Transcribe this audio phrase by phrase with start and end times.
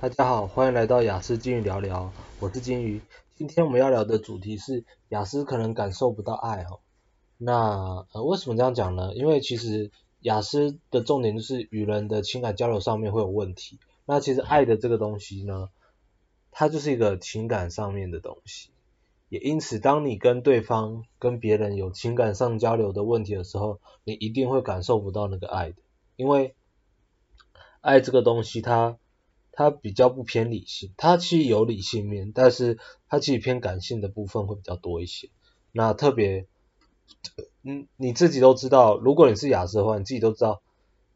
[0.00, 3.02] 大家好，欢迎来到雅思金鱼聊聊，我是金鱼。
[3.34, 6.78] 今天我们要聊的主题是雅思可能感受不到爱哈。
[7.36, 9.12] 那呃为什么这样讲呢？
[9.16, 9.90] 因为其实
[10.20, 13.80] 雅思的重点就是与人的情感交流上面会有问题。
[14.04, 15.68] 那其实爱的这个东西呢，
[16.52, 18.70] 它就是一个情感上面的东西。
[19.28, 25.82] 也因此，当你跟对方、跟别人有情感上交流的问题的时候，你一定会感受不到那个爱的，
[26.14, 26.54] 因为
[27.80, 28.96] 爱这个东西它。
[29.58, 32.78] 他比较不偏理性，他其实有理性面，但是
[33.08, 35.30] 他其实偏感性的部分会比较多一些。
[35.72, 36.46] 那特别，
[37.64, 40.62] 嗯，你自己都知道，如果你是亚斯的话，你自己都知道，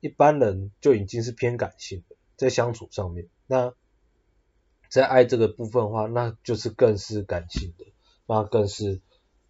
[0.01, 3.29] 一般人就已经是偏感性的，在相处上面。
[3.47, 3.75] 那
[4.91, 7.85] 在爱这个部分的话，那就是更是感性的，
[8.27, 9.01] 那更是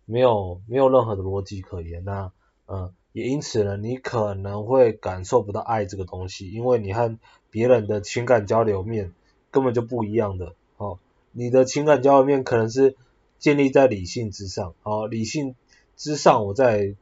[0.05, 2.05] 没有没有任何的逻辑可言。
[2.05, 2.30] 那
[2.66, 2.93] 嗯。
[3.12, 7.19] 也因此呢，你可能会感受不到爱这个东西，因为你和
[7.51, 9.12] 别人的情感交流面
[9.51, 10.98] 根本就不一样的哦。
[11.30, 12.96] 你的情感交流面可能是
[13.38, 15.55] 建立在理性之上，哦，理性
[15.96, 16.95] 之上我在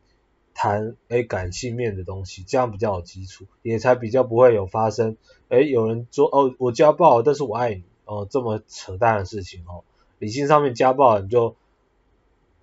[0.53, 5.17] 谈诶感性面的东西，这样比较有基础，也才比较不会有发生
[5.49, 9.85] 诶有人说哦我家暴，但是我爱你哦这么扯淡的事情哦。
[10.19, 11.55] 理性上面家暴你就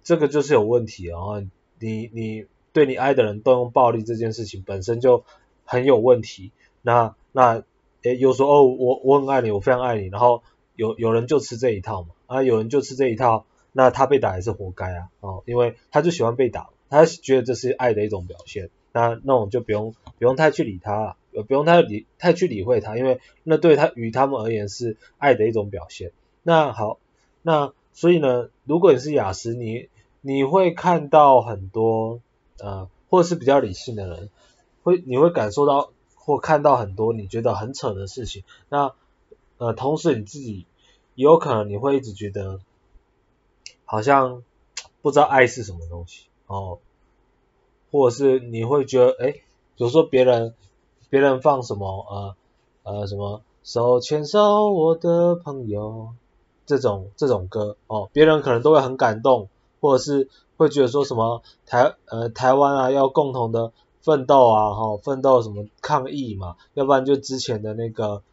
[0.03, 1.45] 这个就是有问题哦，
[1.80, 2.45] 你你。
[2.78, 5.23] 对你爱的人动用暴力这件事情本身就
[5.66, 6.52] 很有问题。
[6.84, 7.64] 那那
[8.03, 10.09] 诶，有时候哦，我我很爱你，我非常爱你。
[10.09, 10.44] 然后
[10.75, 18.69] 有有人就吃这一套嘛，啊，有人就吃这一套，那他被打也是活该啊，哦，因为他就喜欢被打，他觉得这是爱的一种表现。
[18.94, 26.12] 那那我就不用不用太去理他了，不用太理太去理会他，因为那对他与他们而言是爱的一种表现。
[26.44, 27.00] 那好，
[27.41, 29.89] 那所以呢，如果你是雅思，你
[30.22, 32.22] 你会看到很多。
[32.59, 34.30] 呃，或者是比较理性的人，
[34.83, 38.44] 会你会感受到或看到很多你觉得很扯的事情。
[38.69, 38.94] 那
[39.58, 40.66] 呃，同时你自己
[41.16, 42.59] 也有可能你会一直觉得
[43.85, 44.44] 好像
[45.02, 46.80] 不知道爱是什么东西哦，
[47.91, 50.53] 或者是你会觉得哎，比如说别人
[51.09, 52.35] 别人放什么呃
[52.84, 56.13] 呃什么手牵手我的朋友
[56.66, 60.29] 这种这种歌哦，别人可能都会很感动，或者是。
[60.57, 68.23] 会觉得说什么台呃台湾啊要共同的奋斗啊哈奋斗什么抗议嘛，要不然就之前的那个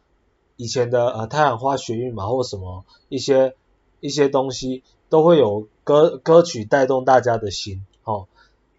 [0.55, 3.55] 以前的呃太阳花学运嘛或什么一些
[3.99, 8.27] 一些东西都会有歌歌曲带动大家的心哦，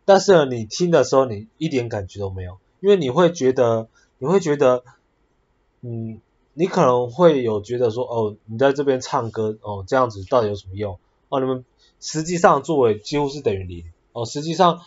[0.04, 3.86] 但是呢你听的时候你一点感觉都没有，因为你会觉得
[4.18, 4.82] 你会觉得
[5.82, 6.20] 嗯
[6.54, 10.98] 你可能会有觉得说哦你在这边唱歌哦这样子到底有什么用
[11.28, 11.64] 哦你们。
[12.00, 14.24] 实际上作为几乎是等于零哦。
[14.24, 14.82] 实际上，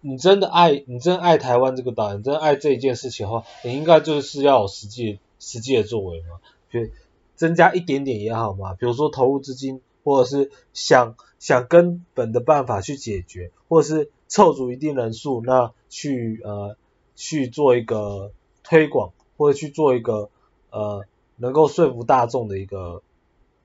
[0.00, 6.40] 你真的爱你真爱台湾这个岛，你真的爱这一件事情的话，你应该就是要有实际实际的作为嘛，
[6.70, 6.88] 比如
[7.34, 16.76] 增加一点点也好嘛，比如说投入资金，或者是想想根本的办法去解决，或者是凑足一定人数，那去呃
[17.16, 20.30] 去做一个推广，或者去做一个
[20.70, 21.04] 呃
[21.36, 23.02] 能够说服大众的一个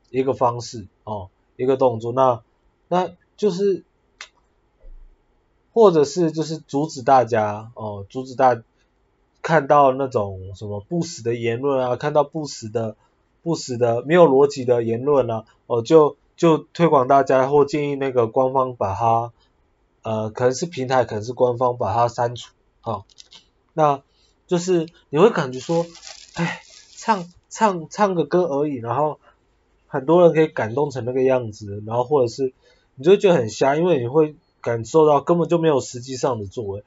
[0.10, 2.42] 一个方式哦，一个动作那。
[2.92, 3.86] 那就是，
[5.72, 8.62] 或者是就是阻止大家哦，阻止大
[9.42, 12.98] 看到那种什么不实的言论啊，看到不实的、
[13.44, 19.32] 不实的没有逻辑的言论啊，哦就就推广大家或建议那个官方把它，
[20.02, 23.06] 呃可能是平台，可能是官方把它删除啊、
[23.72, 24.02] 那
[24.48, 25.86] 就是你会感觉说，
[26.34, 26.62] 哎，
[26.98, 29.18] 唱唱唱个歌而已，然后
[29.88, 32.52] 很多人可以感动成那个样子，然后或者是。
[32.96, 36.84] 你就觉得很瞎，因为你会感受到根本就没有实际上的作为，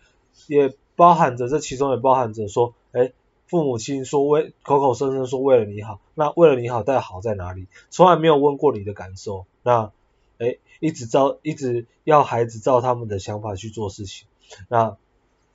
[0.47, 3.13] 也包含着这其中也包含着说，哎，
[3.47, 7.67] 父母亲说为口口声声说为了你好，那为了你好，但好在哪里？
[7.91, 9.91] 从来没有问过你的感受，那
[10.39, 14.29] 哎，一直照一直要孩子照他们的想法去做事情，
[14.69, 14.97] 那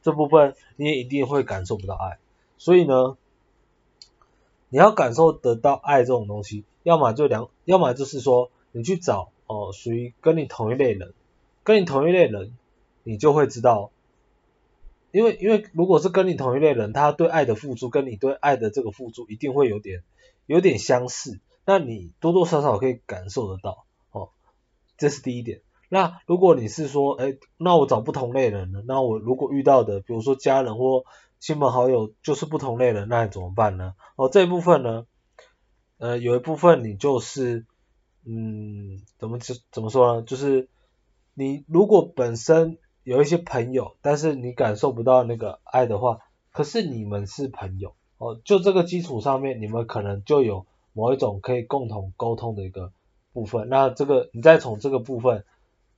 [0.01, 2.17] 这部分你也一定会感受不到爱，
[2.57, 3.15] 所以呢，
[4.67, 9.29] 你要感受得到爱这种东西，要么就两，要么就是说你去找。
[9.49, 11.15] 哦，属于跟你同一类人，
[11.63, 12.55] 跟你同一类人，
[13.01, 13.89] 你就会知道，
[15.11, 20.03] 因为因为如果是跟你同一类人，他对爱的付出跟你对爱的这个付出一定会有点
[20.45, 24.29] 有点相似，那你多多少少可以感受得到，哦，
[24.99, 25.61] 这是第一点。
[25.89, 28.83] 那如果你是说，哎，那我找不同类人呢？
[28.85, 31.05] 那我如果遇到的，比如说家人或
[31.39, 33.95] 亲朋好友就是不同类人，那你怎么办呢？
[34.15, 35.07] 哦，这一部分呢，
[35.97, 37.65] 呃，有一部分你就是。
[38.25, 39.39] 嗯，怎么
[39.71, 40.21] 怎么说呢？
[40.21, 40.67] 就是
[41.33, 46.19] 你如果本身有一些朋友，但是你感受不到那个爱的话，
[46.51, 52.91] 可是你们是朋友哦，就这个基础上面，你们可能就有某一种可以共同沟通的一个
[53.33, 53.69] 部分。
[53.69, 55.45] 那这个你再从这个部分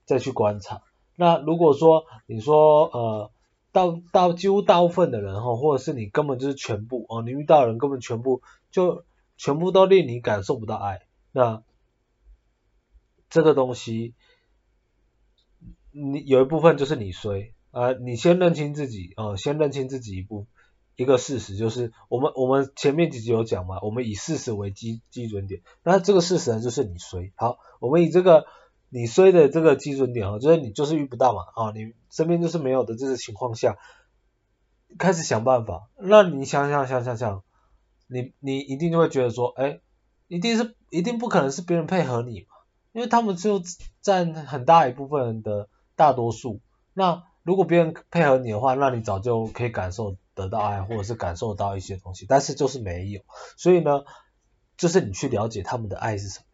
[0.05, 0.83] 再去观察。
[1.15, 3.31] 那如果说你说呃，
[3.71, 8.41] 到到几乎大部分的人哈，或者是你根本就是全部哦，你遇到的人根本全部
[8.71, 9.03] 就
[9.37, 11.01] 全部都令你感受不到爱，
[11.31, 11.63] 那
[13.31, 14.13] 这个东西，
[15.89, 20.45] 你有一部分就是你衰啊、你先认清自己哦、呃，先认清自己一步
[20.95, 28.45] 一个事实，就是我们我们前面几集有讲嘛，我们以事实为基基准点，那这个事实就是你衰，好，我们以这个。
[28.93, 33.77] 你衰的这个基准点啊，就是你就是遇不到嘛啊，你身边就是没有的这个情况下，
[34.97, 35.87] 开始想办法。
[35.97, 37.41] 那你想想想想想，
[38.07, 39.79] 你你一定就会觉得说，哎，
[40.27, 42.47] 一定是一定不可能是别人配合你嘛，
[42.93, 43.61] 因为他们就
[44.01, 46.59] 占很大一部分的大多数。
[46.93, 53.21] 那如果别人配合你的话，那你早就可以感受得到爱，或者是感受到一些东西，但是就是没有。
[53.57, 54.03] 所以呢，
[54.77, 56.45] 就是你去了解他们的爱是什么。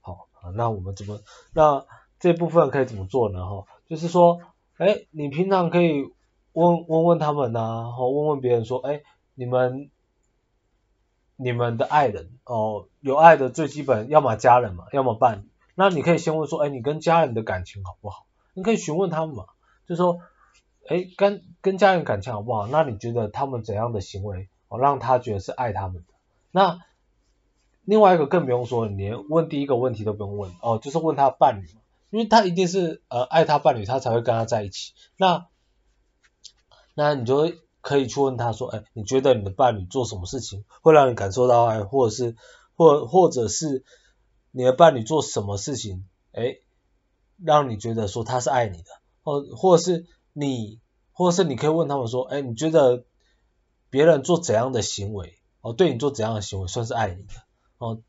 [0.00, 1.20] 好那我们怎么？
[1.54, 1.86] 那
[2.18, 3.46] 这部分可以怎么做呢？
[3.46, 4.40] 哈，就是说，
[4.76, 6.04] 哎，你平常可以
[6.52, 9.02] 问问问他们呐、啊，或问问别人说，哎，
[9.34, 9.90] 你们
[11.36, 15.48] 你们的爱人哦，有爱的最基本，要么家人嘛，要么伴侣。
[15.74, 18.26] 那你可以先问说，哎，你跟家人的感情好不好？
[18.54, 19.46] 你可以询问他们嘛，
[19.88, 20.20] 就说，
[20.88, 22.66] 哎，跟跟家人感情好不好？
[22.68, 26.14] 那你觉得他们怎样的行为，哦，让他觉得是爱他们的？
[26.52, 26.78] 那
[27.84, 31.66] 另外一个更不用说，你连问第一个问题都不用问哦，就是问他伴侣，
[32.10, 34.92] 因为他一定是呃爱他伴侣，他才会跟他在一起。
[35.16, 35.48] 那
[36.94, 42.36] 那你就会可以去问他说，哎，你觉得你的伴侣做什么事情会让你感受到爱，或者是
[42.76, 43.84] 或或者是
[44.56, 46.58] 你的伴侣做什么事情，哎，
[47.42, 48.84] 让你觉得说他是爱你的，
[49.24, 50.78] 或或者是你，
[51.12, 53.04] 或者是你可以问他们说，哎，你觉得
[53.90, 57.32] 别人做怎样的行为，哦，对你做怎样的行为算是爱你的？
[57.78, 58.00] 哦，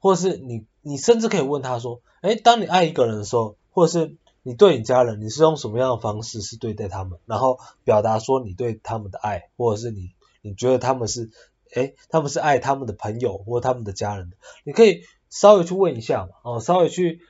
[0.00, 10.10] 或者是你，你甚至可以问他说，哎，当你爱一个人的时候，或者是你对你家人，你是用什么样的方式是对待他们，然后表达说你对他们的爱，或者是你
[10.42, 11.30] 你觉得他们是，
[11.72, 17.20] 哎，他们是爱他们的朋友或他们的家人的，你可以稍微去问一下嘛，哦，稍微去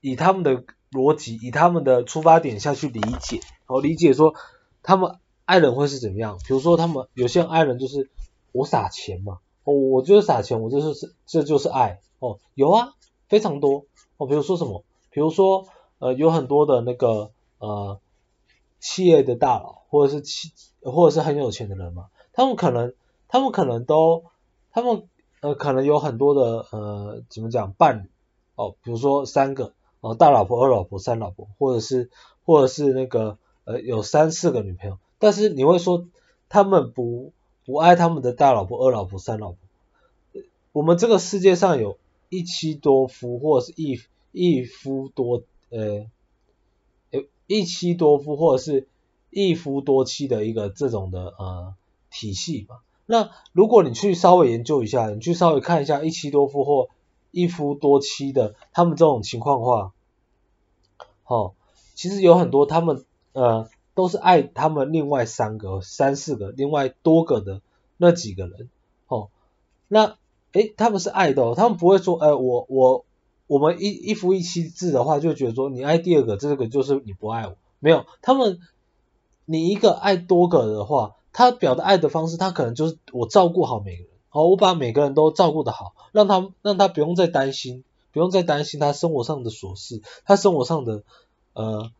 [0.00, 4.34] 以他们的逻辑，以他们的出发点下去理解，哦，理解说
[4.82, 8.10] 他们爱人会是怎么样，比如说他们有些人爱人就是
[8.52, 9.38] 我撒钱嘛。
[9.64, 12.94] 哦，我就是撒钱，我就是是，这就是爱哦，有啊，
[13.28, 15.66] 非常多哦，比如说什么，比如说
[15.98, 17.98] 呃，有很多的那个呃，
[18.78, 20.52] 企业的大佬，或者是企，
[20.82, 22.94] 或者是很有钱的人嘛，他们可能，
[23.26, 24.26] 他们可能都，
[24.70, 25.08] 他们
[25.48, 28.08] 呃，可能有很多的呃，怎么讲，伴侣
[28.54, 32.10] 哦，比如说三个哦，大老婆、二老婆、三老婆，或者是，
[32.44, 36.06] 或者是那个呃，有三四个女朋友，但是你会说
[36.48, 37.32] 他们不。
[37.68, 39.58] 不爱他们的大老婆、二老婆、三老婆。
[40.70, 44.00] 我们这个世界上有一妻多夫，或者是一
[44.30, 46.06] 一夫多呃，
[47.48, 48.86] 一妻多夫，或者是
[49.30, 51.74] 一夫多妻的一个这种的呃
[52.08, 52.76] 体系嘛。
[53.06, 56.90] 那如果你去稍微研究一下，你去稍微看一下一妻多夫或
[57.30, 59.92] 一夫多妻的他们这种情况的话，
[61.26, 61.54] 哦，
[61.94, 63.68] 其实有很多他们呃。
[63.96, 67.62] 都是爱他们另外三个、三四个、另外多个的
[67.96, 68.68] 那几个人，
[69.08, 69.30] 哦，
[69.88, 70.18] 那
[70.52, 73.06] 诶，他们是爱的，他们不会说，哎，我我
[73.46, 78.58] 我们一一夫一妻制的话，就觉得说你爱第二个，这个就是你不爱我，没有，他们
[79.46, 91.04] 你一个爱多个的话，他表达爱的方式，他可能就是我照顾好每个人，哦，我把每个人都照顾得好，让他让他不用再担心，不用再担心他生活上的琐事，他生活上的
[91.52, 91.92] 呃。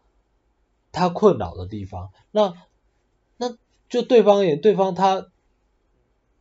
[0.93, 2.55] 他困扰的地方，那
[3.37, 3.55] 那
[3.90, 5.26] 就对方而言，对方他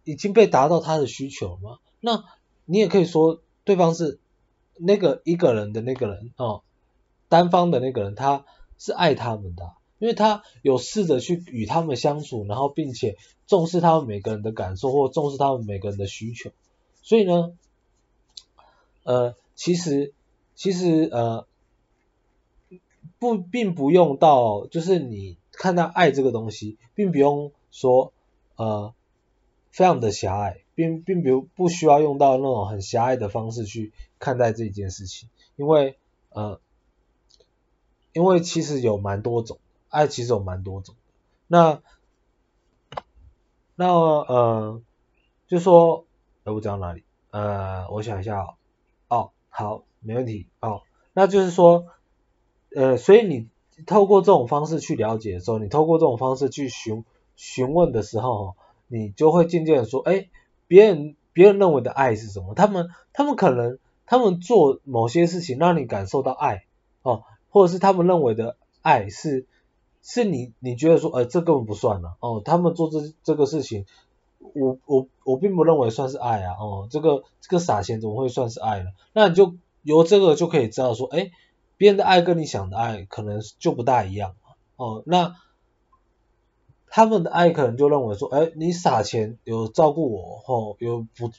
[0.06, 1.80] 已经被达到他的需求了吗？
[2.00, 2.24] 那
[2.64, 4.18] 你也可以说，对方是
[4.78, 6.62] 那个一个人的那个人哦，
[7.28, 8.46] 单方的那个人，他
[8.78, 16.52] 是爱他们的，因为他有试着去与他们相处，然后并且重视他们每个人的感受，或重视他们每个人的需求，
[17.02, 17.58] 所以呢，
[19.04, 20.14] 呃，其实
[20.56, 21.46] 其实呃。
[23.18, 28.12] 不，并不用到，就是你看到爱这个东西，并不用说
[28.56, 28.94] 呃
[29.72, 35.98] 非常的狭隘，并并不不需要用到那种很狭隘的方式去看待这件事情，因为
[36.30, 36.60] 呃，
[38.12, 40.96] 因为其实有蛮多种，爱其实有蛮多种，
[41.48, 41.82] 那
[43.76, 44.82] 那呃，
[45.48, 46.06] 就说，
[46.44, 47.04] 呃，我讲到哪里？
[47.32, 48.56] 呃，我想一下哦，
[49.08, 50.82] 哦，好，没问题，哦，
[51.14, 51.88] 那就是说。
[52.76, 53.48] 呃，所以你
[53.86, 57.06] 透过这种方式去了解的时候，你透过这种方式去询
[57.38, 58.58] 询问的时候，
[58.90, 60.28] 你就会渐渐的说，哎，
[60.68, 62.54] 别人别人认为的爱是什么？
[62.54, 66.66] 他们他们可能他们做某些事情让你感受到爱
[67.02, 69.46] 哦，或者是他们认为的爱是
[70.06, 73.86] 是你你觉得说，呃，这根本不算了哦，他们做这这个事情，
[74.38, 78.92] 我我我并不认为算是爱啊哦，这个这个撒钱怎么会算是爱呢？
[79.14, 81.32] 那你就由这个就可以知道说，哎，
[81.78, 84.36] 别人的爱跟你想的爱可能就不大一样
[84.78, 85.36] 哦，那。
[86.88, 91.30] 他们的爱可能就认为说，哎，你撒钱有照顾我，吼，有补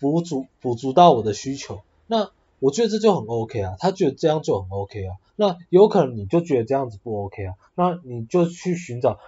[0.00, 9.18] 补足补足到我的需求，那我觉得这就很 OK 啊，他觉得这样就很 OK 啊，那有可能你就觉得这样子不 OK 啊，那你就去寻找，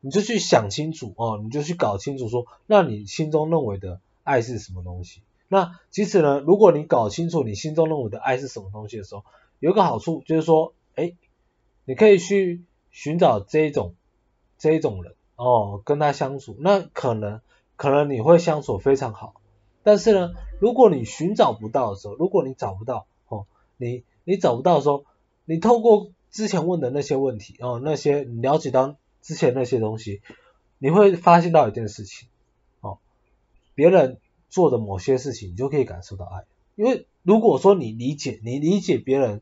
[0.00, 5.22] 你就去想清楚哦，你就去搞清楚说，那你心中认为的爱是什么东西？
[5.48, 9.24] 那其实呢，如果你搞清楚你心中认为的爱是什么东西的时候，
[9.58, 11.12] 有个好处就是说，哎，
[11.84, 13.94] 你可以去寻找这一种
[14.58, 15.14] 这一种人。
[15.36, 17.40] 哦，跟他相处，那可能
[17.76, 19.39] 可能你会相处非常好，
[19.82, 23.46] 但是呢，如果你寻找不到的时候，如果你找不到，哦，
[23.76, 25.04] 你你找不到的时候，
[25.44, 30.22] 你透过之前问的那些问题，哦，那些你了解到之前那些东西，
[30.78, 32.28] 你会发现到一件事情，
[32.80, 32.98] 哦，
[33.74, 34.18] 别人
[34.48, 36.44] 做的某些事情，你就可以感受到爱，
[36.76, 39.40] 因为如果说你理解，你理解别人。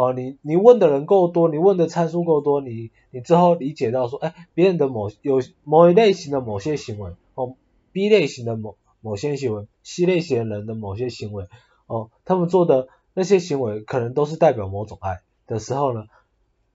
[0.00, 7.56] 哦，你你问的人够多，你问的参数够多，你你之后理解到说，哎，别人的某有某一类型的某些行为，哦
[7.90, 11.48] ，B 类型的某某些行为，C 类型人的某些行为，
[11.86, 16.06] 哦，他们做的那些行为可能都是代表某种爱的时候呢，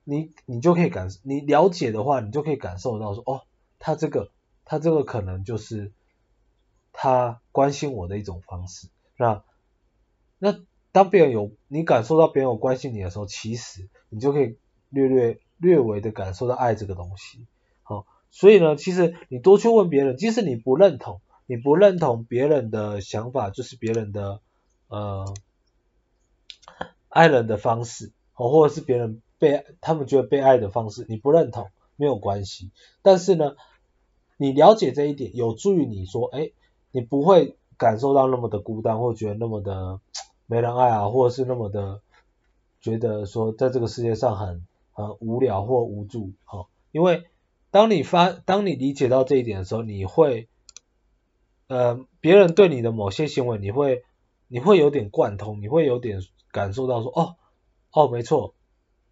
[0.04, 3.42] 你你就可以感，你了解的话，你就可以感受到说，哦，
[3.78, 4.30] 他这个
[4.64, 5.92] 他这个可能就是
[6.92, 9.42] 他关心我的一种方式，那
[10.38, 10.60] 那。
[10.94, 14.56] 当别人有你感受到别人有关心你的时候，其实你就可以
[14.90, 17.48] 略略略微的感受到爱这个东西。
[17.82, 24.40] 好，所以呢，其实你多去问别人，即使你不认同，你不认同别人的想法，就是别人的
[24.88, 25.32] 呃
[27.08, 32.70] 爱人的方式，哦，或者是别人被他们觉得被爱的方式，你不认同没有关系。
[33.02, 33.56] 但是呢，
[34.36, 36.50] 你了解这一点，有助于你说，哎，
[36.90, 40.00] 你不会感受到那么的孤单，或觉得那么的。
[40.46, 42.02] 没人爱啊，或者是那么的
[42.78, 47.24] 觉得说在这个世界上很很无聊或无助，哈，因为
[47.70, 50.46] 当你发当你理解到这一点的时候，你会，
[51.68, 54.04] 呃，别人对你的某些行为，你会
[54.48, 57.36] 你会有点贯通，你会有点感受到说，哦
[57.92, 58.54] 哦，没错，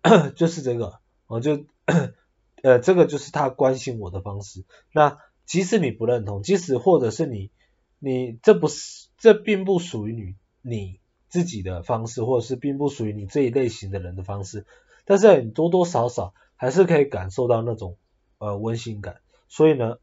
[0.36, 1.64] 就是这个，我就
[2.62, 4.64] 呃这个就是他关心我的方式。
[4.92, 7.50] 那即使你不认同，即使或者是你
[7.98, 10.98] 你这不是这并不属于你你。
[11.32, 14.66] 自己的方式，或者是并不属于你这一类型的人的方式，
[15.06, 17.96] 但是你多多少少还是可以感受到那种
[18.36, 19.96] 呃温馨感，所以呢，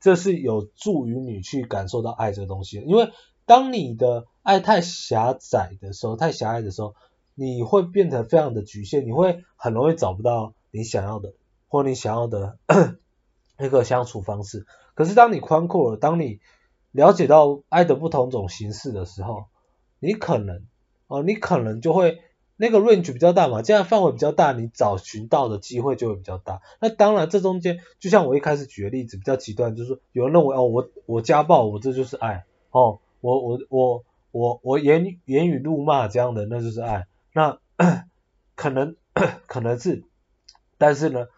[0.00, 2.78] 这是有助于你去感受到爱这个东西。
[2.78, 3.10] 因为
[3.46, 6.94] 当你的爱太狭窄的时候，太狭隘的时候，
[7.34, 11.34] 你会变得非常的局限，你会很容易找不到你想要的
[11.68, 12.58] 或你想要的
[13.58, 14.66] 那个相处方式。
[14.94, 16.40] 可是当你宽阔了，当你
[16.90, 19.44] 了解到爱的不同种形式的时候，
[19.98, 20.66] 你可能
[21.06, 22.20] 哦，你可能就会
[22.60, 26.60] 那个 range 比较大嘛，这样范围比较大，你找寻到的机会就会比较大。
[26.80, 37.06] 那当然，这中间就像我一开始举的例子比较极端，就是有人认为哦，我我家暴，我这就是爱哦，我我我我我言言语怒骂这样的，那就是爱。
[37.32, 37.58] 那
[38.56, 38.96] 可能
[39.46, 40.02] 可能是，
[40.78, 41.28] 但是呢，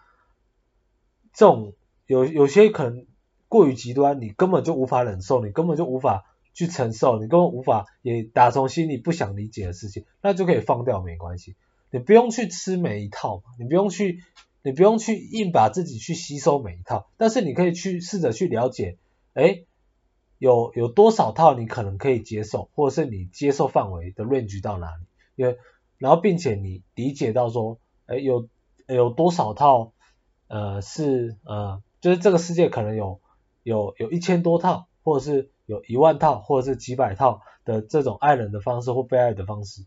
[1.35, 1.75] 这种
[2.07, 3.05] 有有些可能
[3.47, 6.25] 过于极端，你根本就无法忍受，你根本就无法。
[6.53, 11.55] 去承受你根本无法也打从心里不想理解的事情，那就可以放掉没关系，
[11.91, 14.23] 你不用去吃每一套，你不用去
[14.63, 18.99] 你不用去硬把自己去吸收每一套，但是你可以去试着去了解，
[19.35, 19.65] 诶，
[20.39, 25.05] 有有多少套你可能可以接受，或者是你接受范围的 range 到哪里，
[25.37, 25.57] 也
[25.99, 28.49] 然后并且你理解到说，诶，有
[28.87, 29.93] 有多少套
[30.49, 33.21] 呃是呃就是这个世界可能有
[33.63, 35.49] 有有一千多套，或者是。
[35.71, 39.87] 有一万套或者是几百套的这种爱人的方式或被爱的方式，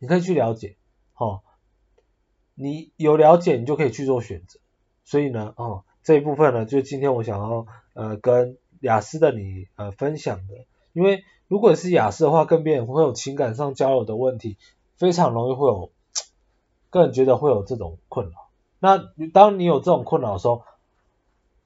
[0.00, 0.76] 你可以去了解，
[1.16, 1.42] 哦，
[2.56, 4.58] 你有了解，你就可以去做选择。
[5.04, 10.66] 所以呢，哦，这一部分呢，就是今天我想要呃跟亚斯的你呃分享的。
[10.92, 14.56] 因为如果是亚斯的话，跟别人会有情感上交流的问题，
[14.96, 15.92] 非常容易会有，
[16.90, 18.48] 个人觉得会有这种困扰。
[18.80, 18.98] 那
[19.32, 20.64] 当你有这种困扰的时候，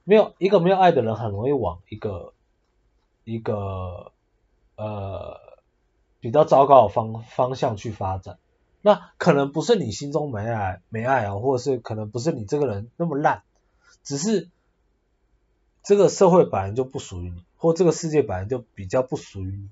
[0.04, 2.33] 没有一个没有爱的人，很容易往一个。
[3.24, 4.12] 一个
[4.76, 5.40] 呃
[6.20, 8.38] 比较糟糕的方方向去发展，
[8.80, 13.42] 那可能不是你心中没爱没爱啊，或者是可能不是你这个人那么烂，
[14.02, 14.48] 只是
[15.82, 19.68] 这个社会本来就不属于你，或这个世界本来就比较不属于你，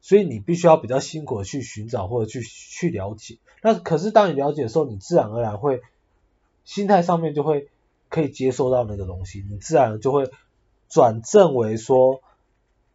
[0.00, 3.38] 所以你必须要比较辛苦的去寻找或者去去了解。
[3.62, 5.82] 那可是当你了解的时候，你自然而然会
[6.64, 7.68] 心态上面就会
[8.08, 10.30] 可以接受到那个东西，你自然就会
[10.88, 12.22] 转正为说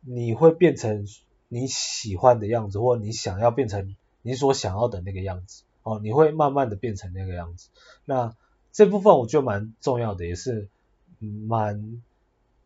[0.01, 1.05] 你会变成
[1.47, 5.63] 你喜欢的样子，或你想要变成你所想要的那个样子。
[5.83, 7.69] 哦，你会慢慢的变成那个样子。
[8.05, 8.35] 那
[8.71, 10.69] 这部分我觉得蛮重要的，也是
[11.19, 12.01] 蛮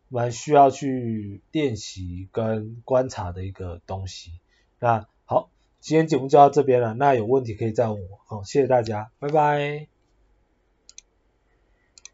[0.08, 4.32] 蛮需要去练习跟观察的一个东西。
[4.78, 5.48] 那好，
[5.80, 6.92] 今天节目就到这边了。
[6.92, 8.18] 那有问题可以再问我。
[8.26, 9.95] 好，谢谢大家，拜拜。